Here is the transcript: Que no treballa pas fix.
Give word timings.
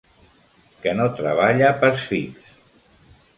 Que 0.85 0.93
no 0.99 1.05
treballa 1.19 1.69
pas 1.85 2.07
fix. 2.15 2.49